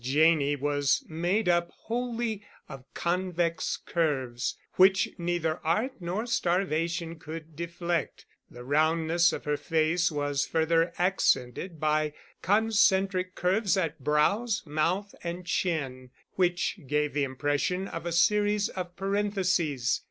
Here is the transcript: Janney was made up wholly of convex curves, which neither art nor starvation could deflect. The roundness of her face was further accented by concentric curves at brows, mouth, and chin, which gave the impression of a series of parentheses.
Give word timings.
Janney 0.03 0.55
was 0.55 1.03
made 1.07 1.47
up 1.47 1.69
wholly 1.83 2.43
of 2.67 2.91
convex 2.95 3.77
curves, 3.77 4.57
which 4.73 5.09
neither 5.19 5.59
art 5.63 5.93
nor 5.99 6.25
starvation 6.25 7.19
could 7.19 7.55
deflect. 7.55 8.25
The 8.49 8.63
roundness 8.63 9.31
of 9.31 9.45
her 9.45 9.57
face 9.57 10.11
was 10.11 10.43
further 10.43 10.91
accented 10.97 11.79
by 11.79 12.13
concentric 12.41 13.35
curves 13.35 13.77
at 13.77 14.03
brows, 14.03 14.63
mouth, 14.65 15.13
and 15.23 15.45
chin, 15.45 16.09
which 16.33 16.79
gave 16.87 17.13
the 17.13 17.23
impression 17.23 17.87
of 17.87 18.07
a 18.07 18.11
series 18.11 18.69
of 18.69 18.95
parentheses. 18.95 19.99